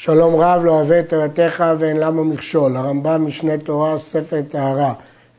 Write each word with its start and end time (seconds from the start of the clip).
שלום 0.00 0.40
רב 0.40 0.64
לא 0.64 0.72
אוהב 0.72 0.92
את 0.92 1.08
תורתך 1.08 1.64
ואין 1.78 1.96
למה 1.96 2.24
מכשול. 2.24 2.76
הרמב"ם 2.76 3.26
משנה 3.26 3.58
תורה, 3.58 3.98
ספר 3.98 4.42
טהרה, 4.48 4.92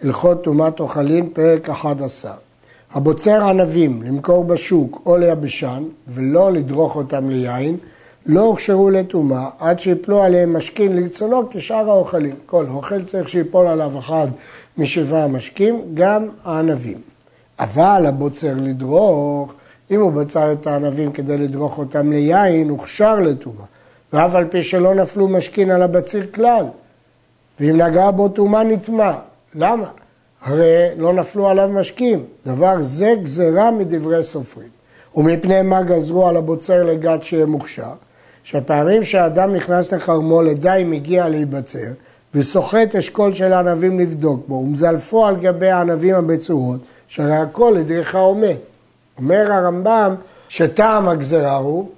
הלכות 0.03 0.43
טומאת 0.43 0.79
אוכלים, 0.79 1.29
פרק 1.29 1.69
11. 1.69 2.31
הבוצר 2.93 3.43
ענבים 3.43 4.03
למכור 4.03 4.43
בשוק 4.43 5.01
או 5.05 5.17
ליבשן 5.17 5.83
ולא 6.07 6.51
לדרוך 6.51 6.95
אותם 6.95 7.29
ליין, 7.29 7.77
לא 8.25 8.41
הוכשרו 8.41 8.89
לטומאה 8.89 9.49
עד 9.59 9.79
שיפלו 9.79 10.23
עליהם 10.23 10.57
משכין 10.57 10.95
לרצונו 10.95 11.49
כשאר 11.49 11.89
האוכלים. 11.89 12.35
כל 12.45 12.65
אוכל 12.69 13.03
צריך 13.03 13.29
שיפול 13.29 13.67
עליו 13.67 13.99
אחד 13.99 14.27
משבעה 14.77 15.23
המשקים, 15.23 15.81
גם 15.93 16.27
הענבים. 16.45 17.01
אבל 17.59 18.05
הבוצר 18.07 18.53
לדרוך, 18.57 19.53
אם 19.91 20.01
הוא 20.01 20.11
בצר 20.11 20.51
את 20.51 20.67
הענבים 20.67 21.11
כדי 21.11 21.37
לדרוך 21.37 21.77
אותם 21.77 22.11
ליין, 22.11 22.69
הוכשר 22.69 23.19
לטומאה. 23.19 23.65
ואף 24.13 24.35
על 24.35 24.45
פי 24.47 24.63
שלא 24.63 24.95
נפלו 24.95 25.27
משכין 25.27 25.71
על 25.71 25.81
הבציר 25.81 26.27
כלל. 26.33 26.65
ואם 27.59 27.81
נגעה 27.81 28.11
בו 28.11 28.29
טומאה 28.29 28.63
נטמע. 28.63 29.13
למה? 29.55 29.89
הרי 30.41 30.87
לא 30.97 31.13
נפלו 31.13 31.49
עליו 31.49 31.69
משקים. 31.69 32.23
דבר 32.45 32.75
זה 32.81 33.13
גזרה 33.23 33.71
מדברי 33.71 34.23
סופרים. 34.23 34.69
ומפני 35.15 35.61
מה 35.61 35.83
גזרו 35.83 36.27
על 36.27 36.37
הבוצר 36.37 36.83
לגת 36.83 37.23
שיהיה 37.23 37.45
מוכשר? 37.45 37.93
שהפעמים 38.43 39.03
שהאדם 39.03 39.55
נכנס 39.55 39.91
לחרמו 39.91 40.41
לדי 40.41 40.83
מגיע 40.85 41.29
להיבצר 41.29 41.87
וסוחט 42.33 42.95
אשכול 42.95 43.33
של 43.33 43.53
הענבים 43.53 43.99
לבדוק 43.99 44.43
בו 44.47 44.55
ומזלפו 44.55 45.25
על 45.25 45.35
גבי 45.35 45.69
הענבים 45.69 46.15
הבצורות 46.15 46.79
שהרי 47.07 47.37
הכל 47.37 47.75
לדריכה 47.77 48.19
עומד. 48.19 48.55
אומר 49.17 49.53
הרמב"ם 49.53 50.15
שטעם 50.49 51.07
הגזרה 51.07 51.55
הוא 51.55 51.89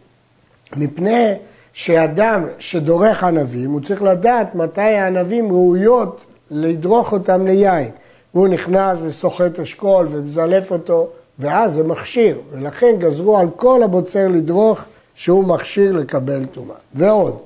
מפני 0.76 1.34
שאדם 1.74 2.44
שדורך 2.60 3.24
ענבים, 3.24 3.72
הוא 3.72 3.82
צריך 3.82 4.02
לדעת 4.02 4.56
מתי 4.56 4.82
הענבים 4.82 5.52
ראויות 5.52 6.22
לדרוך 6.52 7.14
אותם 7.14 7.48
ליין. 7.48 7.90
והוא 8.34 8.48
נכנס 8.48 8.98
וסוחט 9.04 9.60
אשכול 9.60 10.08
ומזלף 10.12 10.72
אותו, 10.72 11.08
ואז 11.40 11.74
זה 11.74 11.84
מכשיר, 11.84 12.38
ולכן 12.52 12.96
גזרו 13.00 13.38
על 13.38 13.48
כל 13.56 13.84
הבוצר 13.84 14.28
לדרוך 14.28 14.86
שהוא 15.16 15.44
מכשיר 15.44 15.92
לקבל 15.92 16.46
טומאה. 16.46 16.76
ועוד, 16.94 17.38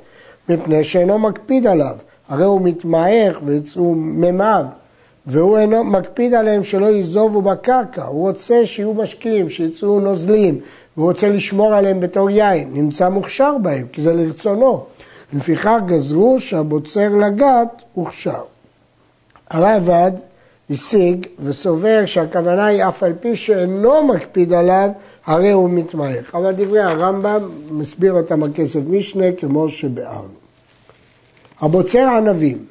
מפני 0.50 0.84
שאינו 0.84 1.20
מקפיד 1.20 1.68
עליו, 1.68 1.96
הרי 2.28 2.44
הוא 2.44 2.62
מתמעך 2.62 3.38
ויצאו 3.46 3.94
מימיו, 3.96 4.66
והוא 5.28 5.58
אינו 5.58 5.84
מקפיד 5.84 6.34
עליהם 6.34 6.64
שלא 6.64 6.86
יזובו 6.86 7.42
בקרקע, 7.42 8.04
הוא 8.04 8.30
רוצה 8.30 8.66
שיהיו 8.66 8.94
משקיעים, 8.94 9.50
שיצאו 9.50 10.00
נוזלים, 10.00 10.60
והוא 10.98 11.08
רוצה 11.08 11.30
לשמור 11.30 11.74
עליהם 11.74 12.00
בתור 12.00 12.30
יין, 12.30 12.70
נמצא 12.74 13.10
מוכשר 13.10 13.58
בהם, 13.62 13.88
כי 13.92 14.02
זה 14.02 14.14
לרצונו. 14.14 14.86
לפיכך 15.34 15.78
גזרו 15.86 16.40
שהבוצר 16.40 17.10
לגת 17.16 17.82
הוכשר. 17.94 18.42
הרעב"ד 19.50 20.12
השיג 20.70 21.28
וסובר 21.40 22.06
שהכוונה 22.06 22.66
היא 22.66 22.84
אף 22.84 23.04
על 23.04 23.14
פי 23.20 23.36
שאינו 23.36 24.08
מקפיד 24.08 24.54
עליו, 24.54 24.90
הרי 25.26 25.52
הוא 25.52 25.70
מתמעך. 25.70 26.36
אבל 26.36 26.52
דברי 26.52 26.82
הרמב"ם 26.82 27.50
מסביר 27.72 28.14
אותם 28.14 28.44
הכסף 28.44 28.80
משנה 28.88 29.32
כמו 29.32 29.70
שביארנו. 29.70 30.28
הבוצר 31.62 32.08
ענבים, 32.08 32.66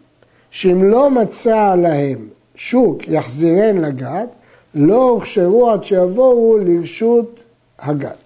שאם 0.51 0.85
לא 0.85 1.11
מצא 1.11 1.75
להם 1.75 2.29
שוק 2.55 3.09
יחזירן 3.09 3.79
לגת, 3.79 4.29
לא 4.75 5.09
הוכשרו 5.09 5.71
עד 5.71 5.85
שיבואו 5.85 6.59
לרשות 6.59 7.41
הגת. 7.85 8.17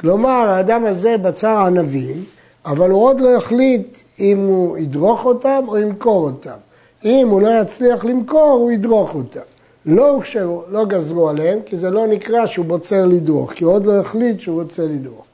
כלומר, 0.00 0.30
האדם 0.30 0.86
הזה 0.86 1.16
בצר 1.16 1.58
ענבים, 1.66 2.24
אבל 2.64 2.90
הוא 2.90 3.04
עוד 3.04 3.20
לא 3.20 3.36
החליט 3.36 3.98
אם 4.20 4.38
הוא 4.38 4.78
ידרוך 4.78 5.24
אותם 5.24 5.64
או 5.68 5.78
ימכור 5.78 6.24
אותם. 6.24 6.58
אם 7.04 7.28
הוא 7.30 7.40
לא 7.40 7.60
יצליח 7.60 8.04
למכור, 8.04 8.58
הוא 8.60 8.70
ידרוך 8.70 9.14
אותם. 9.14 9.40
לא 9.86 10.10
הוכשרו, 10.10 10.62
לא 10.70 10.86
גזרו 10.86 11.28
עליהם, 11.28 11.58
כי 11.66 11.78
זה 11.78 11.90
לא 11.90 12.06
נקרא 12.06 12.46
שהוא 12.46 12.66
בוצר 12.66 13.06
לדרוך, 13.06 13.52
כי 13.52 13.64
הוא 13.64 13.72
עוד 13.72 13.86
לא 13.86 14.00
החליט 14.00 14.40
שהוא 14.40 14.62
רוצה 14.62 14.82
לדרוך. 14.86 15.24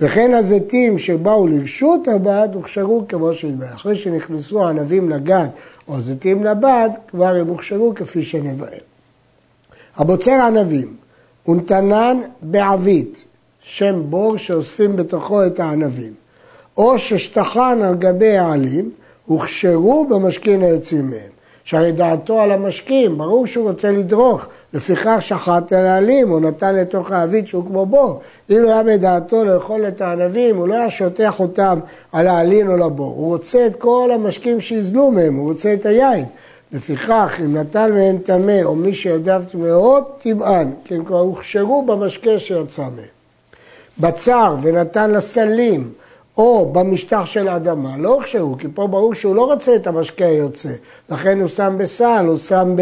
וכן 0.00 0.34
הזיתים 0.34 0.98
שבאו 0.98 1.46
לרשות 1.46 2.08
הבד 2.08 2.48
הוכשרו 2.54 3.04
כמו 3.08 3.34
שהתבהר. 3.34 3.74
אחרי 3.74 3.96
שנכנסו 3.96 4.68
ענבים 4.68 5.10
לגד 5.10 5.48
או 5.88 6.00
זיתים 6.00 6.44
לבד, 6.44 6.88
כבר 7.08 7.34
הם 7.34 7.46
הוכשרו 7.46 7.92
כפי 7.94 8.24
שנבהר. 8.24 8.78
הבוצר 9.96 10.32
ענבים, 10.32 10.96
ונתנן 11.48 12.20
בעבית, 12.42 13.24
שם 13.62 14.02
בור 14.10 14.36
שאוספים 14.36 14.96
בתוכו 14.96 15.46
את 15.46 15.60
הענבים, 15.60 16.12
או 16.76 16.98
ששטחן 16.98 17.82
על 17.82 17.94
גבי 17.94 18.38
העלים, 18.38 18.90
הוכשרו 19.26 20.06
במשכין 20.08 20.62
היוצאים 20.62 21.10
מהם. 21.10 21.32
שהרי 21.64 21.92
דעתו 21.92 22.40
על 22.40 22.52
המשקים, 22.52 23.18
ברור 23.18 23.46
שהוא 23.46 23.68
רוצה 23.68 23.92
לדרוך, 23.92 24.46
לפיכך 24.74 25.16
שחט 25.20 25.72
על 25.72 25.86
העלים, 25.86 26.28
הוא 26.28 26.40
נתן 26.40 26.74
לתוך 26.74 27.12
העבית 27.12 27.46
שהוא 27.46 27.66
כמו 27.66 27.86
בור. 27.86 28.20
אם 28.50 28.66
היה 28.66 28.82
בדעתו 28.82 29.44
לאכול 29.44 29.88
את 29.88 30.00
הענבים, 30.00 30.56
הוא 30.56 30.68
לא 30.68 30.74
היה 30.74 30.90
שוטח 30.90 31.40
אותם 31.40 31.78
על 32.12 32.28
העלין 32.28 32.68
או 32.68 32.76
לבור. 32.76 33.14
הוא 33.16 33.26
רוצה 33.26 33.66
את 33.66 33.76
כל 33.76 34.10
המשקים 34.14 34.60
שיזלו 34.60 35.10
מהם, 35.10 35.34
הוא 35.34 35.48
רוצה 35.48 35.74
את 35.74 35.86
היין. 35.86 36.24
לפיכך, 36.72 37.40
אם 37.44 37.56
נתן 37.56 37.92
מהם 37.92 38.18
טמא 38.18 38.62
או 38.64 38.74
מי 38.74 38.94
שידיו 38.94 39.42
טמאות, 39.48 40.18
טבען, 40.22 40.70
כי 40.84 40.94
הם 40.94 41.04
כבר 41.04 41.18
הוכשרו 41.18 41.82
במשקה 41.86 42.38
שיצא 42.38 42.82
מהם. 42.82 43.04
בצר 43.98 44.56
ונתן 44.62 45.10
לסלים 45.10 45.92
או 46.36 46.72
במשטח 46.72 47.26
של 47.26 47.48
האדמה, 47.48 47.96
לא 47.96 48.14
הוכשרו, 48.14 48.56
כי 48.58 48.66
פה 48.74 48.86
ברור 48.86 49.14
שהוא 49.14 49.36
לא 49.36 49.52
רוצה 49.52 49.76
את 49.76 49.86
המשקה 49.86 50.24
היוצא, 50.24 50.72
לכן 51.08 51.40
הוא 51.40 51.48
שם 51.48 51.74
בסל, 51.78 52.24
הוא 52.28 52.38
שם 52.38 52.76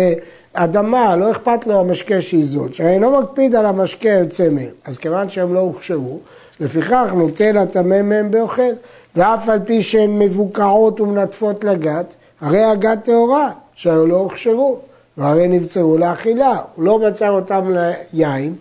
באדמה, 0.54 1.16
לא 1.16 1.30
אכפת 1.30 1.66
לו 1.66 1.80
המשקה 1.80 2.22
שיזול, 2.22 2.72
שאינו 2.72 3.20
מקפיד 3.20 3.54
על 3.54 3.66
המשקה 3.66 4.08
היוצא 4.08 4.48
מהם, 4.50 4.72
אז 4.84 4.98
כיוון 4.98 5.30
שהם 5.30 5.54
לא 5.54 5.60
הוכשרו, 5.60 6.18
לפיכך 6.60 7.12
נותן 7.14 7.56
הטמא 7.56 8.02
מהם 8.02 8.30
באוכל, 8.30 8.72
ואף 9.16 9.48
על 9.48 9.58
פי 9.64 9.82
שהן 9.82 10.18
מבוקעות 10.18 11.00
ומנטפות 11.00 11.64
לגת, 11.64 12.14
הרי 12.40 12.64
הגת 12.64 13.04
טהורה, 13.04 13.50
שהיו 13.80 14.06
לא 14.06 14.16
הוכשרו, 14.16 14.78
והרי 15.16 15.48
נבצרו 15.48 15.98
לאכילה, 15.98 16.56
הוא 16.74 16.84
לא 16.84 16.98
בצר 16.98 17.30
אותם 17.30 17.74
ליין, 18.12 18.54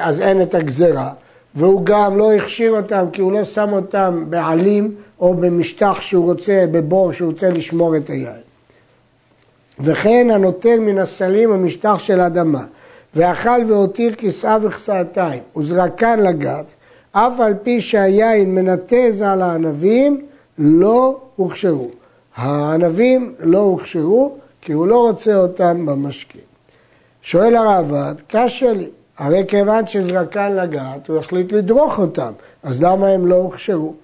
אז 0.00 0.20
אין 0.20 0.42
את 0.42 0.54
הגזרה. 0.54 1.10
והוא 1.54 1.80
גם 1.84 2.18
לא 2.18 2.32
הכשיר 2.32 2.76
אותם 2.76 3.04
כי 3.12 3.20
הוא 3.20 3.32
לא 3.32 3.44
שם 3.44 3.72
אותם 3.72 4.24
בעלים 4.28 4.94
או 5.20 5.34
במשטח 5.34 6.00
שהוא 6.00 6.24
רוצה, 6.24 6.64
בבור 6.70 7.12
שהוא 7.12 7.30
רוצה 7.30 7.50
לשמור 7.50 7.96
את 7.96 8.10
היין. 8.10 8.40
וכן 9.80 10.28
הנוטל 10.30 10.80
מן 10.80 10.98
הסלים 10.98 11.52
המשטח 11.52 11.98
של 11.98 12.20
אדמה, 12.20 12.64
ואכל 13.14 13.60
והותיר 13.68 14.14
כסאה 14.14 14.58
וכסאתיים, 14.62 15.42
וזרקן 15.56 16.20
לגת, 16.20 16.64
אף 17.12 17.40
על 17.40 17.54
פי 17.62 17.80
שהיין 17.80 18.54
מנתז 18.54 19.22
על 19.22 19.42
הענבים, 19.42 20.26
לא 20.58 21.20
הוכשרו. 21.36 21.90
הענבים 22.38 23.34
לא 23.40 23.58
הוכשרו, 23.58 24.36
כי 24.60 24.72
הוא 24.72 24.86
לא 24.86 25.08
רוצה 25.08 25.36
אותם 25.36 25.86
במשקים. 25.86 26.40
שואל 27.22 27.56
הרעב"ד, 27.56 28.14
קשה 28.28 28.72
לי, 28.72 28.88
הרי 29.18 29.44
כיוון 29.48 29.86
שזרקן 29.86 30.52
לגעת, 30.52 31.08
הוא 31.08 31.18
החליט 31.18 31.52
לדרוך 31.52 31.98
אותם, 31.98 32.32
אז 32.62 32.82
למה 32.82 33.08
הם 33.08 33.26
לא 33.26 33.34
הוכשרו? 33.34 33.94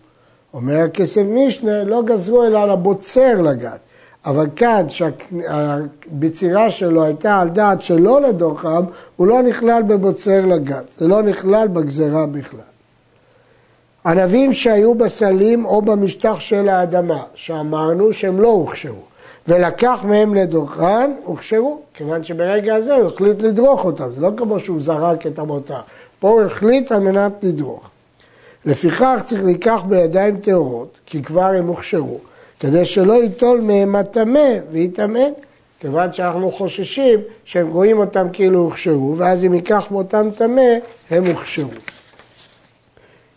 אומר 0.55 0.79
הכסף 0.79 1.23
משנה, 1.29 1.85
לא 1.85 2.03
גזרו 2.03 2.45
אלא 2.45 2.63
על 2.63 2.71
הבוצר 2.71 3.41
לגעת. 3.41 3.81
אבל 4.27 4.47
כאן 4.57 4.87
שהבצירה 4.89 6.71
שלו 6.71 7.05
הייתה 7.05 7.41
על 7.41 7.49
דעת 7.49 7.83
שלא 7.83 8.21
לדוחם, 8.21 8.85
הוא 9.17 9.27
לא 9.27 9.43
נכלל 9.43 9.83
בבוצר 9.83 10.47
לגת, 10.47 10.85
זה 10.99 11.09
לא 11.09 11.23
נכלל 11.23 11.69
בגזרה 11.69 12.27
בכלל. 12.27 12.74
ענבים 14.07 14.53
שהיו 14.53 14.95
בסלים 14.95 15.65
או 15.65 15.83
במשטח 15.83 16.41
של 16.41 16.69
האדמה, 16.69 17.23
שאמרנו 17.35 18.13
שהם 18.13 18.41
לא 18.41 18.49
הוכשרו, 18.49 19.03
ולקח 19.49 19.99
מהם 20.05 20.35
לדוחן, 20.35 21.11
הוכשרו, 21.25 21.81
כיוון 21.95 22.25
שברגע 22.25 22.75
הזה 22.75 22.95
הוא 22.95 23.07
החליט 23.07 23.41
לדרוך 23.41 23.85
אותם, 23.85 24.13
זה 24.15 24.21
לא 24.21 24.31
כמו 24.37 24.61
שהוא 24.61 24.83
זרק 24.83 25.27
את 25.27 25.39
המותה, 25.39 25.81
פה 26.21 26.29
הוא 26.29 26.43
החליט 26.43 26.93
על 26.93 27.01
מנת 27.01 27.33
לדרוך. 27.43 27.91
לפיכך 28.65 29.23
צריך 29.25 29.45
לקח 29.45 29.81
בידיים 29.89 30.37
טהורות, 30.37 30.99
כי 31.07 31.23
כבר 31.23 31.45
הם 31.59 31.67
הוכשרו, 31.67 32.19
כדי 32.61 32.85
שלא 32.85 33.23
ייטול 33.23 33.61
מהם 33.61 33.97
הטמא 33.97 34.51
ויטמאן, 34.71 35.31
כיוון 35.81 36.13
שאנחנו 36.13 36.53
חוששים 36.53 37.21
שהם 37.45 37.69
רואים 37.69 37.99
אותם 37.99 38.27
כאילו 38.33 38.61
הוכשרו, 38.61 39.15
ואז 39.17 39.45
אם 39.45 39.55
ייקח 39.55 39.87
מאותם 39.91 40.29
טמא, 40.37 40.73
הם 41.11 41.27
הוכשרו. 41.27 41.94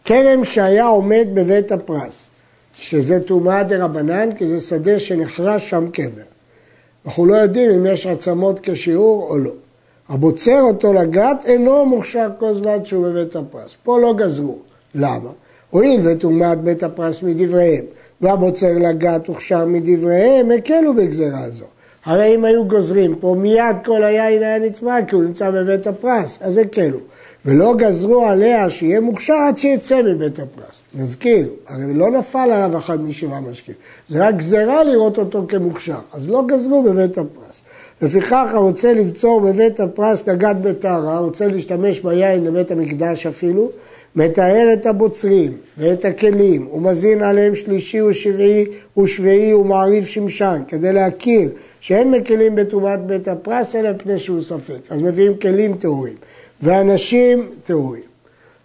כרם 0.08 0.44
שהיה 0.44 0.86
עומד 0.86 1.28
בבית 1.34 1.72
הפרס, 1.72 2.28
שזה 2.74 3.20
טומאה 3.20 3.62
רבנן, 3.80 4.30
כי 4.38 4.48
זה 4.48 4.60
שדה 4.60 5.00
שנחרש 5.00 5.70
שם 5.70 5.88
קבר. 5.94 6.22
אנחנו 7.06 7.26
לא 7.26 7.36
יודעים 7.36 7.72
אם 7.72 7.86
יש 7.86 8.08
עצמות 8.08 8.60
כשיעור 8.64 9.28
או 9.30 9.38
לא. 9.38 9.52
הבוצר 10.10 10.62
אותו 10.62 10.94
לגת 10.94 11.38
אינו 11.46 11.86
מוכשר 11.86 12.30
כל 12.40 12.54
זמן 12.54 12.86
שהוא 12.86 13.08
בבית 13.08 13.36
הפרס. 13.36 13.76
פה 13.84 14.00
לא 14.00 14.14
גזרו. 14.18 14.58
למה? 14.96 15.30
הואיל 15.70 16.02
וטומאת 16.04 16.62
בית 16.62 16.84
הפרס 16.84 17.24
מדבריהם, 17.24 17.84
והבוצר 18.22 18.74
לגת 18.80 19.28
הוכשר 19.28 19.66
מדבריהם, 19.66 20.52
הקלו 20.52 20.94
בגזרה 20.94 21.50
זו. 21.50 21.66
הרי 22.06 22.36
אם 22.36 22.46
היו 22.46 22.66
גוזרים 22.66 23.16
פה, 23.16 23.36
מיד 23.40 23.76
כל 23.86 24.04
היין 24.04 24.44
היה 24.44 24.60
נטמע, 24.60 24.98
כי 25.08 25.16
הוא 25.16 25.24
נמצא 25.24 25.52
בבית 25.52 25.88
הפרס, 25.88 26.40
אז 26.42 26.58
הקלו. 26.58 27.00
ולא 27.48 27.74
גזרו 27.78 28.26
עליה 28.26 28.70
שיהיה 28.70 29.00
מוכשר 29.00 29.34
עד 29.34 29.58
שיצא 29.58 30.02
מבית 30.02 30.40
הפרס. 30.40 30.82
נזכיר, 30.96 31.48
הרי 31.68 31.94
לא 31.94 32.12
נפל 32.12 32.40
עליו 32.40 32.78
אחד 32.78 33.02
משבעה 33.02 33.42
משקיעים, 33.42 33.80
זה 34.10 34.28
רק 34.28 34.36
גזרה 34.36 34.84
לראות 34.84 35.18
אותו 35.18 35.46
כמוכשר, 35.48 36.00
אז 36.14 36.30
לא 36.30 36.44
גזרו 36.48 36.84
בבית 36.84 37.18
הפרס. 37.18 37.62
לפיכך 38.02 38.52
הרוצה 38.54 38.94
לבצור 38.94 39.42
בבית 39.42 39.80
הפרס 39.80 40.28
נגד 40.28 40.56
בטהרה, 40.62 41.20
רוצה 41.20 41.48
להשתמש 41.48 42.00
ביין 42.00 42.44
לבית 42.44 42.72
המקדש 42.72 43.26
אפילו, 43.26 43.70
מתאר 44.16 44.70
את 44.74 44.86
הבוצרים 44.86 45.58
ואת 45.78 46.06
הכלים, 46.06 46.68
ומזין 46.74 47.24
עליהם 47.24 47.56
שלישי 47.56 48.02
ושבעי 48.02 48.66
ושביעי 48.98 49.54
ומעריב 49.54 50.06
שמשן, 50.06 50.62
כדי 50.68 50.94
להכיר 50.94 51.50
שאין 51.80 52.12
מקלים 52.12 52.56
בטומאת 52.56 53.06
בית 53.06 53.28
הפרס 53.28 53.76
אלא 53.76 53.92
מפני 53.92 54.20
שהוא 54.20 54.42
ספק. 54.42 54.80
אז 54.90 55.02
מביאים 55.02 55.38
כלים 55.38 55.76
טהורים. 55.76 56.16
ואנשים 56.62 57.50
טהורים. 57.66 58.02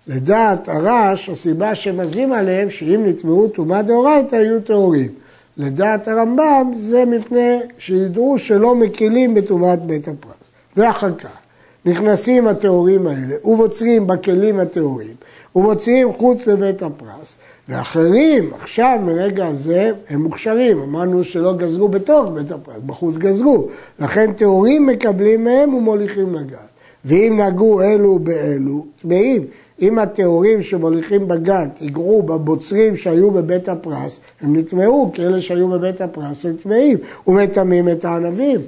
לדעת 0.06 0.69
הרש, 0.69 1.29
הסיבה 1.29 1.75
שמזים 1.75 2.33
עליהם, 2.33 2.71
שאם 2.71 3.03
נטמעו 3.06 3.49
טומאה 3.49 3.83
דאורייתא 3.83 4.37
יהיו 4.37 4.61
טהורים. 4.61 5.09
לדעת 5.56 6.09
הרמב"ם 6.09 6.73
זה 6.77 7.05
מפני 7.05 7.59
שידעו 7.79 8.39
שלא 8.39 8.75
מקילים 8.75 9.35
בטומאת 9.35 9.83
בית 9.83 10.09
הפרס. 10.09 10.33
ואחר 10.77 11.15
כך 11.15 11.39
נכנסים 11.85 12.49
הטהורים 12.49 13.06
האלה 13.06 13.35
ובוצרים 13.44 14.06
בכלים 14.06 14.61
הטהורים 14.61 15.15
ומוציאים 15.56 16.12
חוץ 16.12 16.47
לבית 16.47 16.83
הפרס 16.83 17.35
ואחרים 17.69 18.50
עכשיו 18.61 18.99
מרגע 19.03 19.53
זה 19.55 19.91
הם 20.09 20.23
מוכשרים, 20.23 20.83
אמרנו 20.83 21.25
שלא 21.25 21.55
גזרו 21.56 21.88
בתוך 21.88 22.31
בית 22.31 22.50
הפרס, 22.50 22.77
בחוץ 22.87 23.17
גזרו, 23.17 23.69
לכן 23.99 24.33
טהורים 24.33 24.87
מקבלים 24.87 25.45
מהם 25.45 25.75
ומוליכים 25.75 26.35
לגת. 26.35 26.72
ואם 27.04 27.40
נגעו 27.40 27.82
אלו 27.82 28.19
באלו, 28.19 28.87
טמאים. 29.02 29.46
אם 29.82 29.99
הטהורים 29.99 30.62
שמוליכים 30.62 31.28
בגת 31.28 31.78
ייגעו 31.81 32.22
בבוצרים 32.22 32.96
שהיו 32.96 33.31
בבית 33.31 33.69
הפרס, 33.69 34.20
הם 34.40 34.56
נטמעו, 34.56 35.10
כי 35.14 35.22
אלה 35.22 35.40
שהיו 35.40 35.69
בבית 35.69 36.00
הפרס 36.00 36.46
הם 36.46 36.56
טמאים, 36.62 36.99
ומטמאים 37.26 37.88
את 37.88 38.04
הענבים. 38.04 38.60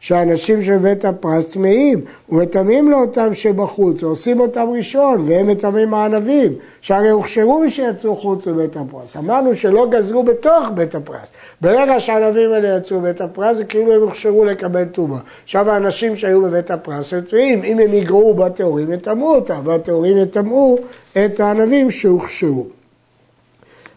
שהאנשים 0.00 0.62
של 0.62 0.76
בית 0.76 1.04
הפרס 1.04 1.52
טמאים, 1.52 2.00
ומטמאים 2.28 2.90
לאותם 2.90 3.34
שבחוץ, 3.34 4.02
ועושים 4.02 4.40
אותם 4.40 4.66
ראשון, 4.76 5.24
והם 5.26 5.46
מטמאים 5.46 5.94
הענבים, 5.94 6.52
שהרי 6.80 7.08
הוכשרו 7.08 7.60
משיצאו 7.60 8.16
חוץ 8.16 8.46
לבית 8.46 8.76
הפרס. 8.76 9.16
אמרנו 9.16 9.56
שלא 9.56 9.86
גזרו 9.90 10.22
בתוך 10.22 10.68
בית 10.74 10.94
הפרס. 10.94 11.28
ברגע 11.60 12.00
שהענבים 12.00 12.52
האלה 12.52 12.76
יצאו 12.76 13.00
בבית 13.00 13.20
הפרס, 13.20 13.56
זה 13.56 13.64
כאילו 13.64 13.92
הם 13.92 14.02
הוכשרו 14.02 14.44
לקבל 14.44 14.84
טומאה. 14.84 15.18
עכשיו 15.44 15.70
האנשים 15.70 16.16
שהיו 16.16 16.42
בבית 16.42 16.70
הפרס 16.70 17.12
הם 17.12 17.20
טמאים, 17.20 17.64
אם 17.64 17.78
הם 17.78 17.94
יגרעו 17.94 18.34
בטהורים, 18.34 18.92
יטמאו 18.92 19.34
אותם, 19.34 19.60
והטהורים 19.64 20.16
יטמאו 20.16 20.78
את 21.12 21.40
הענבים 21.40 21.90
שהוכשרו. 21.90 22.66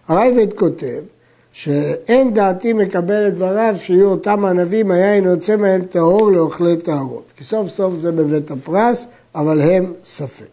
הרייבד 0.07 0.53
כותב 0.53 1.12
שאין 1.53 2.33
דעתי 2.33 2.73
מקבל 2.73 3.27
את 3.27 3.33
דבריו 3.33 3.75
שיהיו 3.77 4.09
אותם 4.09 4.45
ענבים, 4.45 4.91
היין 4.91 5.23
יוצא 5.23 5.55
מהם 5.55 5.81
טהור 5.81 6.31
לאוכלי 6.31 6.77
טהרות. 6.77 7.23
כי 7.38 7.44
סוף 7.44 7.69
סוף 7.69 7.94
זה 7.97 8.11
בבית 8.11 8.51
הפרס, 8.51 9.05
אבל 9.35 9.61
הם 9.61 9.94
ספק. 10.03 10.45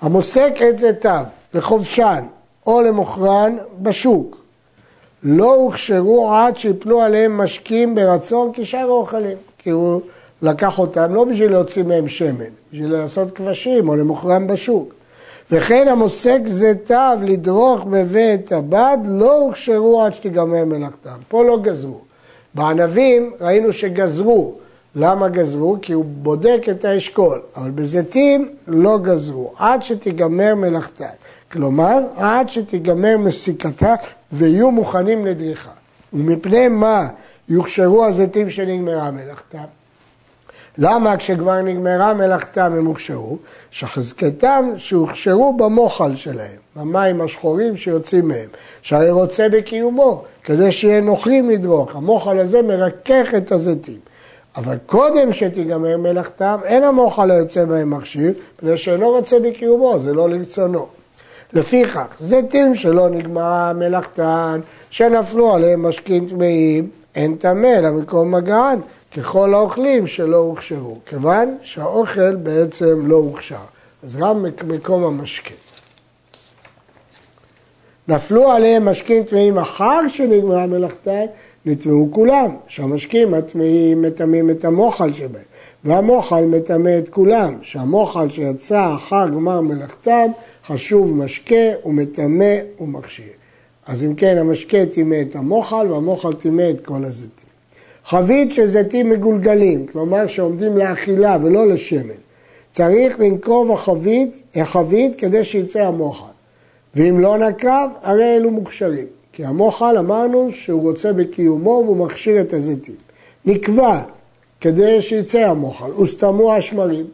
המוסק 0.00 0.52
את 0.68 0.78
זיתיו 0.78 1.24
לחובשן 1.54 2.24
או 2.66 2.82
למוכרן 2.82 3.56
בשוק, 3.82 4.36
לא 5.22 5.54
הוכשרו 5.54 6.32
עד 6.34 6.56
שיפלו 6.56 7.02
עליהם 7.02 7.38
משקים 7.38 7.94
ברצון 7.94 8.50
כשאר 8.54 8.88
האוכלים. 8.88 9.36
כי 9.58 9.70
הוא 9.70 10.00
לקח 10.42 10.78
אותם 10.78 11.14
לא 11.14 11.24
בשביל 11.24 11.50
להוציא 11.50 11.82
מהם 11.82 12.08
שמן, 12.08 12.44
בשביל 12.72 12.92
לעשות 12.92 13.36
כבשים 13.36 13.88
או 13.88 13.96
למוכרן 13.96 14.46
בשוק. 14.46 14.97
וכן 15.52 15.88
המוסק 15.88 16.40
זיתיו 16.46 17.18
לדרוך 17.22 17.84
בבית 17.84 18.52
הבד 18.52 18.98
לא 19.04 19.40
הוכשרו 19.40 20.02
עד 20.02 20.14
שתיגמר 20.14 20.64
מלאכתם. 20.64 21.18
פה 21.28 21.44
לא 21.44 21.58
גזרו. 21.62 22.00
בענבים 22.54 23.32
ראינו 23.40 23.72
שגזרו. 23.72 24.54
למה 24.94 25.28
גזרו? 25.28 25.76
כי 25.82 25.92
הוא 25.92 26.04
בודק 26.04 26.62
את 26.70 26.84
האשכול. 26.84 27.40
אבל 27.56 27.70
בזיתים 27.70 28.48
לא 28.66 28.98
גזרו, 28.98 29.52
עד 29.58 29.82
שתיגמר 29.82 30.54
מלאכתה. 30.54 31.08
כלומר, 31.52 31.98
עד 32.16 32.48
שתיגמר 32.48 33.16
מסיקתה 33.18 33.94
ויהיו 34.32 34.70
מוכנים 34.70 35.26
לדריכה. 35.26 35.70
ומפני 36.12 36.68
מה 36.68 37.08
יוכשרו 37.48 38.04
הזיתים 38.04 38.50
שנגמרה 38.50 39.10
מלאכתם? 39.10 39.77
למה 40.80 41.16
כשכבר 41.16 41.62
נגמרה 41.62 42.14
מלאכתם 42.14 42.72
הם 42.72 42.86
הוכשרו? 42.86 43.36
שחזקתם 43.70 44.72
שהוכשרו 44.76 45.56
במוחל 45.56 46.16
שלהם, 46.16 46.56
במים 46.76 47.20
השחורים 47.20 47.76
שיוצאים 47.76 48.28
מהם, 48.28 48.48
שהרי 48.82 49.10
רוצה 49.10 49.48
בקיומו, 49.48 50.24
כדי 50.44 50.72
שיהיה 50.72 51.00
נוחים 51.00 51.50
לדרוך. 51.50 51.96
המוחל 51.96 52.38
הזה 52.38 52.62
מרכך 52.62 53.34
את 53.36 53.52
הזיתים. 53.52 53.98
אבל 54.56 54.76
קודם 54.86 55.32
שתיגמר 55.32 55.96
מלאכתם, 55.96 56.58
אין 56.64 56.84
המוחל 56.84 57.30
היוצא 57.30 57.64
בהם 57.64 57.90
מכשיר, 57.90 58.32
מפני 58.56 58.76
שאינו 58.76 59.10
רוצה 59.10 59.36
בקיומו, 59.38 59.98
זה 59.98 60.14
לא 60.14 60.30
לרצונו. 60.30 60.86
לפיכך, 61.52 62.16
זיתים 62.20 62.74
שלא 62.74 63.08
נגמרה 63.08 63.72
מלאכתן, 63.72 64.60
שנפלו 64.90 65.54
עליהם 65.54 65.86
משקים 65.86 66.26
טמאים, 66.26 66.88
אין 67.14 67.36
טמא 67.36 67.66
למקום 67.66 68.34
מגען, 68.34 68.78
ככל 69.16 69.54
האוכלים 69.54 70.06
שלא 70.06 70.36
הוכשרו, 70.36 70.98
כיוון 71.06 71.56
שהאוכל 71.62 72.36
בעצם 72.36 73.06
לא 73.06 73.16
הוכשר. 73.16 73.56
אז 74.04 74.16
גם 74.16 74.44
מקום 74.64 75.04
המשקה. 75.04 75.54
נפלו 78.08 78.50
עליהם 78.50 78.88
משקים 78.88 79.22
טמאים 79.22 79.58
אחר 79.58 80.08
שנגמרה 80.08 80.66
מלאכתם, 80.66 81.24
נטמעו 81.66 82.08
כולם, 82.12 82.56
שהמשקים 82.68 83.34
הטמאים 83.34 84.02
מטמאים 84.02 84.50
את 84.50 84.64
המוחל 84.64 85.12
שבהם, 85.12 85.42
והמוחל 85.84 86.44
מטמא 86.44 86.98
את 86.98 87.08
כולם, 87.08 87.58
שהמוחל 87.62 88.30
שיצא 88.30 88.94
אחר 88.94 89.28
גמר 89.28 89.60
מלאכתם 89.60 90.30
חשוב 90.66 91.14
משקה 91.14 91.54
ומטמא 91.84 92.54
ומכשיר. 92.80 93.32
אז 93.86 94.04
אם 94.04 94.14
כן, 94.14 94.38
המשקה 94.38 94.86
טימא 94.86 95.16
את 95.30 95.36
המוחל 95.36 95.86
והמוחל 95.90 96.32
טימא 96.32 96.70
את 96.70 96.86
כל 96.86 97.04
הזיתים. 97.04 97.47
חבית 98.08 98.52
של 98.52 98.66
זיתים 98.66 99.10
מגולגלים, 99.10 99.86
כלומר 99.86 100.26
שעומדים 100.26 100.76
לאכילה 100.76 101.36
ולא 101.42 101.68
לשמן. 101.68 102.14
צריך 102.72 103.20
לנקוב 103.20 103.72
החבית, 103.72 104.42
החבית 104.54 105.16
כדי 105.16 105.44
שיצא 105.44 105.80
המוחל. 105.80 106.32
ואם 106.94 107.20
לא 107.20 107.38
נקב, 107.38 107.88
הרי 108.02 108.36
אלו 108.36 108.50
מוכשרים. 108.50 109.06
כי 109.32 109.44
המוחל 109.44 109.98
אמרנו 109.98 110.48
שהוא 110.52 110.82
רוצה 110.82 111.12
בקיומו 111.12 111.82
והוא 111.84 111.96
מכשיר 111.96 112.40
את 112.40 112.52
הזיתים. 112.52 112.94
נקבע 113.44 114.00
כדי 114.60 115.02
שיצא 115.02 115.38
המוחל, 115.38 115.90
וסתמו 115.90 116.52
השמרים, 116.52 117.06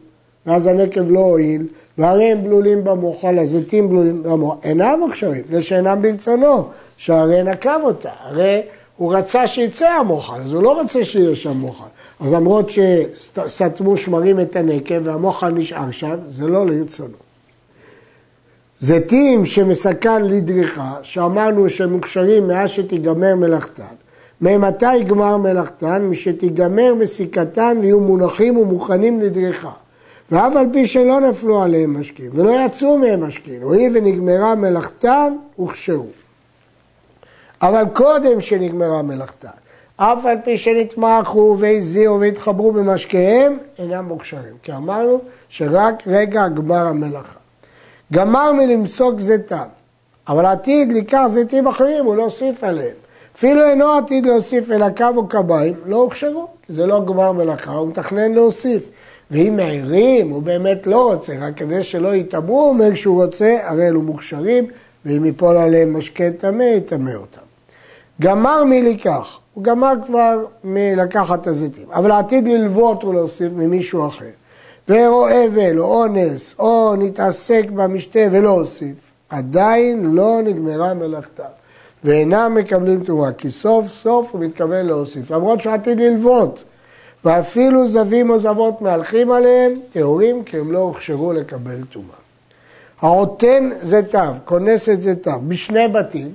ואז 0.47 0.67
הנקב 0.67 1.11
לא 1.11 1.21
הועיל, 1.21 1.67
והרי 1.99 2.25
הם 2.25 2.45
בלולים 2.45 2.85
במוחל, 2.85 3.39
הזיתים 3.39 3.89
בלולים 3.89 4.23
במוחל, 4.23 4.69
אינם 4.69 4.97
מוכשרים, 5.01 5.43
זה 5.51 5.63
שאינם 5.63 6.03
ברצונו, 6.03 6.65
שהרי 6.97 7.43
נקב 7.43 7.81
אותה, 7.83 8.11
הרי 8.21 8.63
הוא 8.97 9.15
רצה 9.15 9.47
שיצא 9.47 9.89
המוחל, 9.89 10.41
אז 10.45 10.53
הוא 10.53 10.63
לא 10.63 10.81
רוצה 10.81 11.05
שיהיה 11.05 11.37
שם 11.37 11.57
מוחל. 11.57 11.89
אז 12.21 12.33
למרות 12.33 12.71
שסתמו 12.71 13.97
שמרים 13.97 14.41
את 14.41 14.57
הנקב 14.57 15.01
והמוחל 15.05 15.51
נשאר 15.51 15.91
שם, 15.91 16.17
זה 16.29 16.47
לא 16.47 16.67
לרצונו. 16.67 17.15
זיתים 18.81 19.47
שמסכן 19.47 20.25
לדריכה, 20.25 20.95
שאמרנו 21.03 21.71
שהם 21.71 21.93
מוכשרים 21.93 22.49
מאז 22.49 22.71
שתיגמר 22.71 23.35
מלאכתן, 23.35 23.95
ממתי 24.41 24.97
יגמר 24.97 25.37
מלאכתן? 25.37 26.03
משתיגמר 26.03 26.95
מסיקתן 26.95 27.77
ויהיו 27.81 28.01
מונחים 28.01 28.57
ומוכנים 28.57 29.21
לדריכה. 29.21 29.71
ואף 30.31 30.57
על 30.57 30.67
פי 30.73 30.87
שלא 30.87 31.21
נפלו 31.21 31.63
עליהם 31.63 32.01
משקים 32.01 32.31
ולא 32.35 32.51
יצאו 32.67 32.99
מהם 32.99 33.25
משקים, 33.25 33.63
הואיל 33.63 33.93
ונגמרה 33.95 34.55
מלאכתן, 34.55 35.35
הוכשרו. 35.57 36.07
אבל 37.63 37.85
קודם 37.93 38.41
שנגמרה 38.41 39.03
מלאכתה, 39.03 39.49
אף 39.97 40.27
על 40.27 40.37
פי 40.45 40.59
שנתמכו 40.59 41.57
והזיעו 41.59 42.21
והתחברו 42.21 42.73
במשקיהם, 42.73 43.59
אינם 43.79 44.05
מוכשרים. 44.05 44.55
כי 44.63 44.73
אמרנו 44.73 45.21
שרק 45.49 46.03
רגע 46.07 46.49
גמר 46.49 46.87
המלאכה. 46.87 47.39
גמר 48.13 48.53
מלמסוק 48.53 49.21
זיתיו, 49.21 49.67
אבל 50.29 50.47
עתיד 50.47 50.93
לקח 50.93 51.25
זיתים 51.29 51.67
אחרים, 51.67 52.05
הוא 52.05 52.17
לא 52.17 52.23
הוסיף 52.23 52.65
עליהם. 52.65 52.95
אפילו 53.37 53.65
אינו 53.65 53.93
עתיד 53.93 54.27
להוסיף 54.27 54.71
אלא 54.71 54.87
קו 54.97 55.05
או 55.17 55.29
קביים, 55.29 55.75
לא 55.87 55.97
הוכשרו, 55.97 56.47
זה 56.69 56.87
לא 56.87 57.05
גמר 57.05 57.33
מלאכה, 57.33 57.73
הוא 57.73 57.89
מתכנן 57.89 58.33
להוסיף. 58.33 58.89
ואם 59.31 59.57
מעירים, 59.57 60.31
הוא 60.31 60.43
באמת 60.43 60.87
לא 60.87 61.13
רוצה, 61.13 61.33
רק 61.41 61.57
כדי 61.57 61.83
שלא 61.83 62.15
יתאמרו, 62.15 62.61
הוא 62.61 62.69
אומר 62.69 62.95
שהוא 62.95 63.25
רוצה, 63.25 63.59
הרי 63.63 63.89
אלו 63.89 64.03
מוכשרים, 64.03 64.67
ואם 65.07 65.25
ייפול 65.25 65.57
עליהם 65.57 65.97
משקה 65.97 66.31
טמא, 66.39 66.63
יטמא 66.63 67.11
אותם. 67.11 67.41
גמר 68.21 68.65
מלקח, 68.65 69.39
הוא 69.55 69.65
גמר 69.65 69.93
כבר 70.07 70.45
מלקחת 70.65 71.41
את 71.41 71.47
הזיתים, 71.47 71.87
אבל 71.93 72.11
עתיד 72.11 72.49
ללוות 72.49 73.05
ולהוסיף 73.05 73.53
ממישהו 73.57 74.07
אחר. 74.07 74.25
ואירו 74.89 75.29
אבל 75.29 75.79
או 75.79 75.85
אונס 75.85 76.55
או 76.59 76.97
נתעסק 76.99 77.65
במשתה 77.75 78.21
ולא 78.33 78.49
הוסיף, 78.49 78.97
עדיין 79.29 80.15
לא 80.15 80.41
נגמרה 80.45 80.95
מלאכתה. 80.95 81.45
ואינם 82.05 82.55
מקבלים 82.55 83.05
תרומה, 83.05 83.33
כי 83.33 83.51
סוף 83.51 83.87
סוף 83.87 84.33
הוא 84.33 84.41
מתכוון 84.41 84.87
להוסיף, 84.87 85.31
למרות 85.31 85.61
שהוא 85.61 85.73
עתיד 85.73 86.01
ללוות. 86.01 86.63
ואפילו 87.25 87.89
זבים 87.89 88.31
או 88.31 88.39
זבות 88.39 88.83
מהלכים 88.83 89.31
עליהם, 89.31 89.73
טהורים 89.93 90.45
כי 90.45 90.59
הם 90.59 90.73
לא 90.73 90.79
הוכשרו 90.79 91.33
לקבל 91.33 91.85
טומאה. 91.93 92.24
העוטן 93.03 93.71
זיתיו, 93.83 94.35
כונס 94.45 94.89
את 94.89 95.03
זיתיו, 95.03 95.41
בשני 95.49 95.89
בתים, 95.89 96.33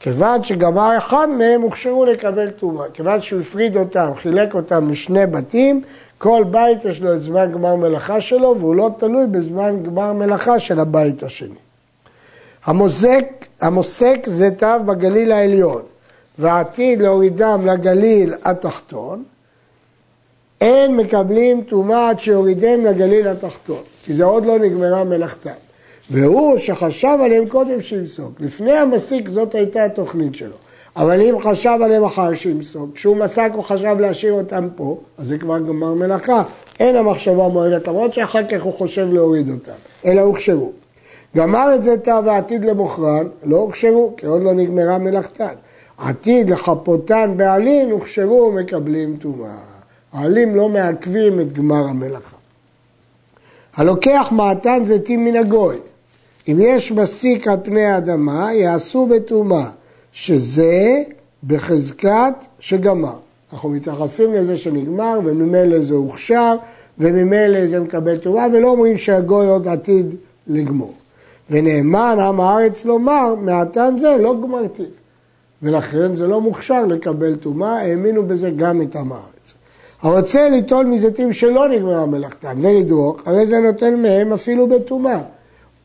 כיוון 0.00 0.44
שגמר 0.44 0.98
אחד 0.98 1.28
מהם 1.28 1.62
הוכשרו 1.62 2.04
לקבל 2.04 2.50
טומאה. 2.50 2.86
כיוון 2.94 3.20
שהוא 3.20 3.40
הפריד 3.40 3.76
אותם, 3.76 4.10
חילק 4.16 4.54
אותם 4.54 4.90
לשני 4.90 5.26
בתים, 5.26 5.82
כל 6.18 6.44
בית 6.50 6.84
יש 6.84 7.00
לו 7.00 7.14
את 7.14 7.22
זמן 7.22 7.52
גמר 7.52 7.76
מלאכה 7.76 8.20
שלו, 8.20 8.56
והוא 8.58 8.74
לא 8.74 8.90
תלוי 8.98 9.26
בזמן 9.26 9.82
גמר 9.82 10.12
מלאכה 10.12 10.58
של 10.58 10.80
הבית 10.80 11.22
השני. 11.22 11.54
המוסק, 12.64 13.46
המוסק 13.60 14.18
זיתיו 14.26 14.80
בגליל 14.86 15.32
העליון, 15.32 15.82
ועתיד 16.38 17.02
להורידם 17.02 17.60
לגליל 17.64 18.34
התחתון, 18.44 19.24
אין 20.60 20.96
מקבלים 20.96 21.62
טומאה 21.62 22.10
עד 22.10 22.20
שיורידם 22.20 22.84
לגליל 22.84 23.28
התחתון, 23.28 23.82
כי 24.04 24.14
זה 24.14 24.24
עוד 24.24 24.46
לא 24.46 24.58
נגמרה 24.58 25.04
מלאכתם. 25.04 25.67
והוא 26.10 26.58
שחשב 26.58 27.18
עליהם 27.24 27.46
קודם 27.48 27.82
שימסוק. 27.82 28.32
לפני 28.40 28.72
המסיק 28.72 29.28
זאת 29.28 29.54
הייתה 29.54 29.84
התוכנית 29.84 30.34
שלו. 30.34 30.56
אבל 30.96 31.20
אם 31.20 31.34
חשב 31.42 31.78
עליהם 31.84 32.04
אחר 32.04 32.34
שימסוק, 32.34 32.90
כשהוא 32.94 33.16
מסק 33.16 33.50
הוא 33.54 33.64
חשב 33.64 33.96
להשאיר 34.00 34.32
אותם 34.32 34.68
פה, 34.76 34.98
אז 35.18 35.28
זה 35.28 35.38
כבר 35.38 35.58
גמר 35.58 35.94
מלאכה. 35.94 36.42
אין 36.80 36.96
המחשבה 36.96 37.48
מועדת 37.48 37.88
למרות 37.88 38.14
שאחר 38.14 38.42
כך 38.42 38.62
הוא 38.62 38.74
חושב 38.74 39.12
להוריד 39.12 39.50
אותם, 39.50 39.78
אלא 40.04 40.20
הוכשרו. 40.20 40.72
גמר 41.36 41.74
את 41.74 41.82
זה 41.82 41.96
תא 41.96 42.20
ועתיד 42.24 42.64
למוכרן, 42.64 43.26
לא 43.44 43.56
הוכשרו, 43.56 44.14
כי 44.16 44.26
עוד 44.26 44.42
לא 44.42 44.52
נגמרה 44.52 44.98
מלאכתן. 44.98 45.54
עתיד 45.98 46.50
לחפותן 46.50 47.34
בעלין, 47.36 47.90
הוכשרו 47.90 48.50
ומקבלים 48.52 49.16
טומאה. 49.16 49.56
העלים 50.12 50.56
לא 50.56 50.68
מעכבים 50.68 51.40
את 51.40 51.52
גמר 51.52 51.88
המלאכה. 51.88 52.36
הלוקח 53.76 54.28
מעתן 54.32 54.82
זיתים 54.84 55.24
מן 55.24 55.36
הגוי, 55.36 55.76
אם 56.48 56.56
יש 56.60 56.92
מסיק 56.92 57.48
על 57.48 57.56
פני 57.62 57.84
האדמה, 57.84 58.54
יעשו 58.54 59.06
בטומאה, 59.06 59.70
שזה 60.12 61.02
בחזקת 61.46 62.34
שגמר. 62.58 63.16
אנחנו 63.52 63.68
מתייחסים 63.68 64.34
לזה 64.34 64.58
שנגמר, 64.58 65.18
וממילא 65.24 65.78
זה 65.78 65.94
הוכשר, 65.94 66.56
וממילא 66.98 67.66
זה 67.66 67.80
מקבל 67.80 68.16
טומאה, 68.16 68.46
ולא 68.52 68.68
אומרים 68.68 68.98
שהגוי 68.98 69.46
עוד 69.46 69.68
עתיד 69.68 70.06
לגמור. 70.46 70.92
ונאמן 71.50 72.16
עם 72.20 72.40
הארץ 72.40 72.84
לומר, 72.84 73.34
מעתן 73.34 73.94
זה 73.98 74.16
לא 74.20 74.34
גמרתי. 74.42 74.82
ולכן 75.62 76.14
זה 76.14 76.26
לא 76.26 76.40
מוכשר 76.40 76.86
לקבל 76.86 77.34
טומאה, 77.34 77.80
האמינו 77.82 78.22
בזה 78.22 78.50
גם 78.50 78.82
את 78.82 78.96
עם 78.96 79.12
הארץ. 79.12 79.54
הרוצה 80.02 80.48
ליטול 80.48 80.86
מזיתים 80.86 81.32
שלא 81.32 81.68
נגמרה 81.68 82.06
מלאכתם 82.06 82.54
ולדרוך, 82.60 83.22
הרי 83.26 83.46
זה 83.46 83.58
נותן 83.60 84.02
מהם 84.02 84.32
אפילו 84.32 84.66
בטומאה. 84.66 85.20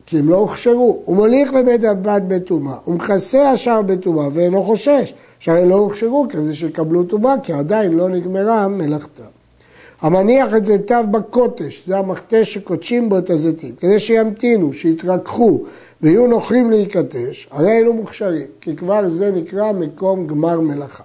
כי 0.06 0.18
הם 0.18 0.28
לא 0.28 0.36
הוכשרו. 0.36 1.02
הוא 1.04 1.16
מוליך 1.16 1.52
לבית 1.52 1.84
הבת 1.84 2.22
בטומאה, 2.28 2.76
הוא 2.84 2.94
מכסה 2.94 3.50
השאר 3.50 3.82
בטומאה 3.82 4.28
ואינו 4.32 4.64
חושש, 4.64 5.14
שהרי 5.38 5.68
לא 5.68 5.74
הוכשרו 5.74 6.26
כדי 6.30 6.54
שיקבלו 6.54 7.04
טומאה, 7.04 7.34
כי 7.42 7.52
עדיין 7.52 7.92
לא 7.92 8.08
נגמרה 8.08 8.68
מלאכתם. 8.68 9.22
המניח 10.00 10.54
את 10.54 10.66
זיתיו 10.66 11.04
בקוטש, 11.10 11.82
זה 11.86 11.98
המכתש 11.98 12.54
שקודשים 12.54 13.08
בו 13.08 13.18
את 13.18 13.30
הזיתים, 13.30 13.74
כדי 13.80 14.00
שימתינו, 14.00 14.72
שיתרככו 14.72 15.64
ויהיו 16.02 16.26
נוחים 16.26 16.70
להיקטש, 16.70 17.48
הרי 17.50 17.78
אלו 17.78 17.92
מוכשרים, 17.92 18.46
כי 18.60 18.76
כבר 18.76 19.08
זה 19.08 19.32
נקרא 19.32 19.72
מקום 19.72 20.26
גמר 20.26 20.60
מלאכה. 20.60 21.04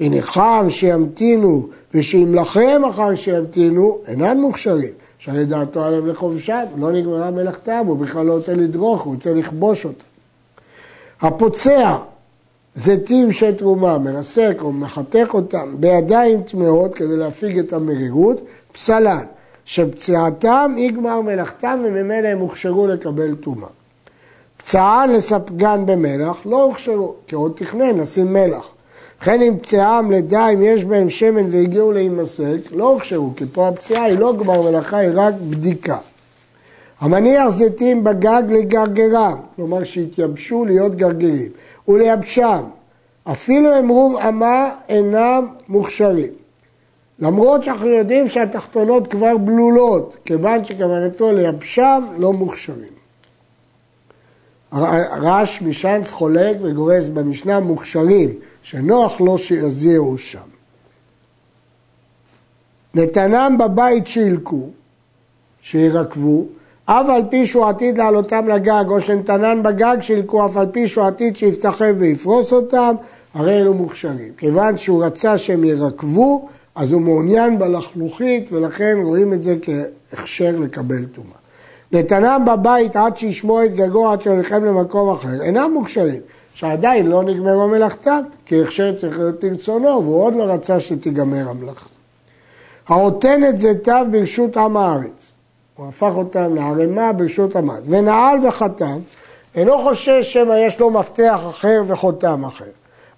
הניחם 0.00 0.66
שימתינו 0.68 1.68
ושימלכם 1.94 2.82
אחר 2.90 3.14
שימתינו, 3.14 3.98
אינם 4.06 4.40
מוכשרים. 4.40 4.92
שהרי 5.18 5.44
דעתו 5.44 5.84
עליהם 5.84 6.06
לחובשם, 6.06 6.62
לא 6.76 6.92
נגמרה 6.92 7.30
מלאכתם, 7.30 7.82
הוא 7.86 7.98
בכלל 7.98 8.26
לא 8.26 8.32
רוצה 8.32 8.54
לדרוך, 8.54 9.02
הוא 9.02 9.14
רוצה 9.14 9.34
לכבוש 9.34 9.84
אותם. 9.84 10.04
הפוצע 11.20 11.96
זיתים 12.74 13.32
של 13.32 13.56
תרומה, 13.56 13.98
מרסק 13.98 14.56
או 14.60 14.72
מחתך 14.72 15.34
אותם 15.34 15.76
בידיים 15.80 16.42
טמאות 16.42 16.94
כדי 16.94 17.16
להפיג 17.16 17.58
את 17.58 17.72
המרירות, 17.72 18.40
פסלן, 18.72 19.24
שפציעתם 19.64 20.74
היא 20.76 20.92
גמר 20.92 21.20
מלאכתם 21.20 21.78
וממילא 21.84 22.28
הם 22.28 22.38
הוכשרו 22.38 22.86
לקבל 22.86 23.34
טומאה. 23.34 23.68
פצען 24.56 25.12
לספגן 25.12 25.86
במלח 25.86 26.36
לא 26.44 26.62
הוכשרו, 26.62 27.14
כי 27.26 27.34
עוד 27.34 27.52
תכנן 27.56 27.98
לשים 27.98 28.32
מלח. 28.32 28.68
וכן 29.20 29.42
אם 29.42 29.58
פציעם 29.58 30.10
לידה, 30.10 30.48
אם 30.48 30.62
יש 30.62 30.84
בהם 30.84 31.10
שמן 31.10 31.46
והגיעו 31.50 31.92
להימסק, 31.92 32.58
לא 32.70 32.88
הוכשרו, 32.88 33.30
כי 33.36 33.44
פה 33.52 33.68
הפציעה 33.68 34.04
היא 34.04 34.18
לא 34.18 34.36
גמר 34.36 34.62
מלאכה, 34.62 34.96
היא 34.96 35.10
רק 35.14 35.34
בדיקה. 35.50 35.98
המניח 37.00 37.48
זיתים 37.48 38.04
בגג 38.04 38.42
לגרגרם, 38.48 39.38
כלומר 39.56 39.84
שהתייבשו 39.84 40.64
להיות 40.64 40.94
גרגירים, 40.94 41.50
ולייבשם, 41.88 42.62
אפילו 43.24 43.78
אמרום 43.78 44.16
אמה 44.16 44.70
אינם 44.88 45.46
מוכשרים. 45.68 46.30
למרות 47.18 47.62
שאנחנו 47.62 47.88
יודעים 47.88 48.28
שהתחתונות 48.28 49.06
כבר 49.06 49.36
בלולות, 49.36 50.16
כיוון 50.24 50.64
שכוונתו 50.64 51.32
לייבשם 51.32 52.02
לא 52.18 52.32
מוכשרים. 52.32 52.96
רש 55.22 55.62
משאנץ 55.62 56.10
חולק 56.10 56.56
וגורס 56.62 57.08
במשנה 57.08 57.60
מוכשרים, 57.60 58.34
שנוח 58.70 59.20
לו 59.20 59.38
שיזיעו 59.38 60.18
שם. 60.18 60.48
נתנם 62.94 63.56
בבית 63.58 64.06
שילקו, 64.06 64.68
שירקבו, 65.62 66.44
אף 66.84 67.06
על 67.08 67.22
פי 67.30 67.46
שהוא 67.46 67.66
עתיד 67.66 67.98
לעלותם 67.98 68.48
לגג, 68.48 68.84
או 68.88 69.00
שנתנן 69.00 69.62
בגג 69.62 69.96
שילקו, 70.00 70.46
אף 70.46 70.56
על 70.56 70.66
פי 70.72 70.88
שהוא 70.88 71.04
עתיד 71.04 71.36
שיפתחם 71.36 71.94
ויפרוס 71.98 72.52
אותם, 72.52 72.94
הרי 73.34 73.60
אלו 73.60 73.74
מוכשרים. 73.74 74.32
כיוון 74.38 74.78
שהוא 74.78 75.04
רצה 75.04 75.38
שהם 75.38 75.64
ירקבו, 75.64 76.48
אז 76.74 76.92
הוא 76.92 77.02
מעוניין 77.02 77.58
בלחלוכית, 77.58 78.52
ולכן 78.52 78.98
רואים 79.02 79.32
את 79.32 79.42
זה 79.42 79.56
כהכשר 79.62 80.54
לקבל 80.58 81.04
טומאה. 81.04 81.38
נתנם 81.92 82.44
בבית 82.46 82.96
עד 82.96 83.16
שישמור 83.16 83.64
את 83.64 83.74
גגו 83.74 84.12
עד 84.12 84.22
שהולכם 84.22 84.64
למקום 84.64 85.10
אחר, 85.14 85.42
אינם 85.42 85.70
מוכשרים. 85.74 86.20
שעדיין 86.56 87.06
לא 87.06 87.22
נגמרו 87.22 87.68
מלאכתם, 87.68 88.20
כי 88.46 88.62
הכשר 88.62 88.94
צריך 88.96 89.18
להיות 89.18 89.44
לרצונו, 89.44 89.86
והוא 89.86 90.22
עוד 90.22 90.34
לא 90.34 90.44
רצה 90.44 90.80
שתיגמר 90.80 91.48
המלאכה. 91.48 91.88
העוטן 92.88 93.44
את 93.48 93.60
זיתיו 93.60 94.06
ברשות 94.10 94.56
עם 94.56 94.76
הארץ, 94.76 95.32
הוא 95.76 95.88
הפך 95.88 96.12
אותם 96.14 96.54
לערימה 96.54 97.12
ברשות 97.12 97.56
עם 97.56 97.70
הארץ, 97.70 97.82
ונעל 97.88 98.46
וחתם, 98.46 98.98
אינו 99.54 99.82
חושש 99.82 100.32
שמא 100.32 100.54
יש 100.54 100.80
לו 100.80 100.90
מפתח 100.90 101.40
אחר 101.50 101.82
וחותם 101.86 102.44
אחר. 102.44 102.64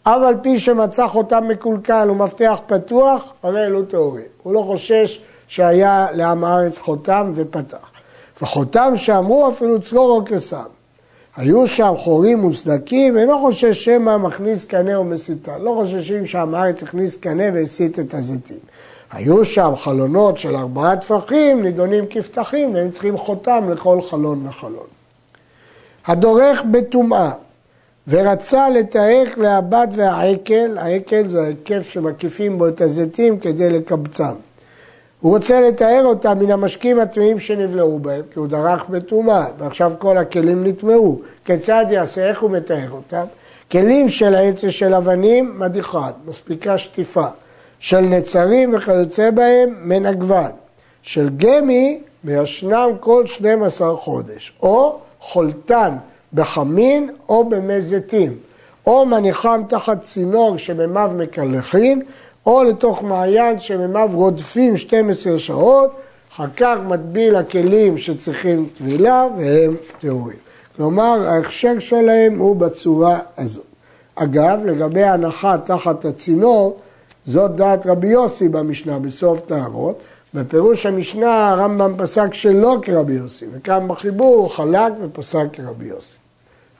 אף 0.02 0.22
על 0.22 0.34
פי 0.42 0.58
שמצא 0.58 1.06
חותם 1.06 1.48
מקולקל 1.48 2.10
ומפתח 2.10 2.58
פתוח, 2.66 3.32
הרי 3.42 3.66
אלו 3.66 3.84
טהורים. 3.84 4.24
הוא 4.42 4.54
לא 4.54 4.60
חושש 4.66 5.20
שהיה 5.48 6.06
לעם 6.12 6.44
הארץ 6.44 6.78
חותם 6.78 7.32
ופתח. 7.34 7.90
וחותם 8.42 8.92
שאמרו 8.96 9.48
אפילו 9.48 9.80
צרור 9.80 10.10
או 10.10 10.24
קסם. 10.24 10.77
היו 11.38 11.68
שם 11.68 11.94
חורים 11.98 12.44
וסדקים, 12.44 13.18
אינו 13.18 13.38
חושש 13.40 13.84
שמא 13.84 14.16
מכניס 14.16 14.64
קנה 14.64 15.00
ומסיתה. 15.00 15.58
לא 15.58 15.70
חוששים 15.80 16.26
שעם 16.26 16.54
הארץ 16.54 16.82
הכניס 16.82 17.16
קנה 17.16 17.42
והסית 17.54 17.98
את 17.98 18.14
הזיתים. 18.14 18.56
היו 19.12 19.44
שם 19.44 19.72
חלונות 19.76 20.38
של 20.38 20.56
ארבעה 20.56 20.96
טפחים, 20.96 21.62
נידונים 21.62 22.04
כפתחים, 22.10 22.74
והם 22.74 22.90
צריכים 22.90 23.18
חותם 23.18 23.70
לכל 23.72 24.02
חלון 24.02 24.46
וחלון. 24.46 24.86
הדורך 26.06 26.62
בטומאה, 26.70 27.30
ורצה 28.08 28.68
לתאק 28.68 29.38
להבת 29.38 29.88
והעקל, 29.96 30.78
העקל 30.78 31.28
זה 31.28 31.42
ההיקף 31.42 31.88
שמקיפים 31.88 32.58
בו 32.58 32.68
את 32.68 32.80
הזיתים 32.80 33.38
כדי 33.38 33.70
לקבצם. 33.70 34.34
הוא 35.20 35.34
רוצה 35.34 35.60
לתאר 35.60 36.02
אותם 36.04 36.38
מן 36.38 36.50
המשקים 36.50 37.00
הטמאים 37.00 37.38
שנבלעו 37.38 37.98
בהם, 37.98 38.22
כי 38.32 38.38
הוא 38.38 38.46
דרך 38.46 38.88
בטומאה, 38.88 39.46
ועכשיו 39.58 39.92
כל 39.98 40.18
הכלים 40.18 40.66
נטמעו. 40.66 41.20
כיצד 41.44 41.86
יעשה, 41.90 42.28
איך 42.28 42.42
הוא 42.42 42.50
מתאר 42.50 42.90
אותם? 42.90 43.24
כלים 43.72 44.08
של 44.08 44.34
עץ 44.34 44.64
ושל 44.64 44.94
אבנים, 44.94 45.58
מדיחן, 45.58 46.10
מספיקה 46.26 46.78
שטיפה. 46.78 47.26
של 47.80 48.00
נצרים 48.00 48.74
וכיוצא 48.74 49.30
בהם, 49.30 49.74
מנגבן. 49.82 50.50
של 51.02 51.28
גמי, 51.36 52.00
וישנם 52.24 52.90
כל 53.00 53.26
12 53.26 53.96
חודש. 53.96 54.52
או 54.62 54.98
חולתן 55.20 55.94
בחמין 56.34 57.10
או 57.28 57.44
במי 57.44 57.80
זיתים, 57.80 58.36
או 58.86 59.06
מניחם 59.06 59.62
תחת 59.68 60.02
צינור 60.02 60.58
שממיו 60.58 61.10
מקלחים, 61.16 62.02
או 62.48 62.64
לתוך 62.64 63.02
מעיין 63.02 63.60
שממיו 63.60 64.10
רודפים 64.12 64.76
12 64.76 65.38
שעות, 65.38 65.90
אחר 66.32 66.46
כך 66.56 66.76
מטביל 66.86 67.36
הכלים 67.36 67.98
שצריכים 67.98 68.68
טבילה 68.78 69.26
והם 69.36 69.74
טהורים. 70.00 70.36
כלומר, 70.76 71.28
ההכשר 71.28 71.78
שלהם 71.78 72.38
הוא 72.38 72.56
בצורה 72.56 73.18
הזאת. 73.38 73.64
אגב, 74.14 74.64
לגבי 74.64 75.02
הנחה 75.02 75.56
תחת 75.64 76.04
הצינור, 76.04 76.76
זאת 77.26 77.56
דעת 77.56 77.86
רבי 77.86 78.08
יוסי 78.08 78.48
במשנה, 78.48 78.98
בסוף 78.98 79.40
טהרות. 79.40 79.98
בפירוש 80.34 80.86
המשנה 80.86 81.50
הרמב"ם 81.50 81.94
פסק 81.98 82.34
שלא 82.34 82.76
כרבי 82.82 83.12
יוסי, 83.12 83.46
וכאן 83.52 83.88
בחיבור 83.88 84.36
הוא 84.36 84.48
חלק 84.50 84.92
ופסק 85.02 85.46
כרבי 85.52 85.86
יוסי. 85.86 86.16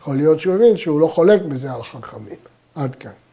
יכול 0.00 0.16
להיות 0.16 0.40
שהוא 0.40 0.54
הבין 0.54 0.76
שהוא 0.76 1.00
לא 1.00 1.06
חולק 1.06 1.42
בזה 1.42 1.72
על 1.72 1.82
חכמים. 1.82 2.36
עד 2.74 2.94
כאן. 2.94 3.27